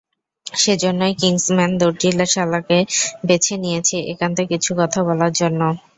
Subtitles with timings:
[0.55, 2.77] সেজন্যই কিংসম্যান দর্জিশালাকে
[3.27, 5.61] বেছে নিয়েছি একান্তে কিছু কথা বলার জন্য।